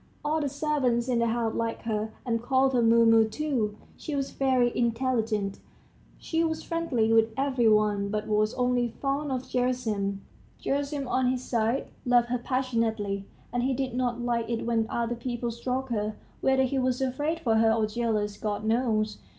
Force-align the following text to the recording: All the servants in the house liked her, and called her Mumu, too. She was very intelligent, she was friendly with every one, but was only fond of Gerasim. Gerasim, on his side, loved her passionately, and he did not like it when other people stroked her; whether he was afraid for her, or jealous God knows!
All 0.25 0.41
the 0.41 0.49
servants 0.49 1.07
in 1.07 1.19
the 1.19 1.27
house 1.27 1.53
liked 1.53 1.83
her, 1.83 2.11
and 2.25 2.41
called 2.41 2.73
her 2.73 2.81
Mumu, 2.81 3.23
too. 3.29 3.77
She 3.97 4.15
was 4.15 4.31
very 4.31 4.75
intelligent, 4.75 5.59
she 6.17 6.43
was 6.43 6.63
friendly 6.63 7.13
with 7.13 7.29
every 7.37 7.67
one, 7.69 8.09
but 8.09 8.25
was 8.25 8.55
only 8.55 8.87
fond 8.99 9.31
of 9.31 9.43
Gerasim. 9.47 10.21
Gerasim, 10.59 11.07
on 11.07 11.27
his 11.27 11.43
side, 11.43 11.89
loved 12.03 12.29
her 12.29 12.39
passionately, 12.39 13.25
and 13.53 13.61
he 13.61 13.75
did 13.75 13.93
not 13.93 14.19
like 14.19 14.49
it 14.49 14.65
when 14.65 14.87
other 14.89 15.13
people 15.13 15.51
stroked 15.51 15.91
her; 15.91 16.15
whether 16.41 16.63
he 16.63 16.79
was 16.79 16.99
afraid 16.99 17.39
for 17.41 17.57
her, 17.57 17.71
or 17.71 17.85
jealous 17.85 18.37
God 18.37 18.65
knows! 18.65 19.19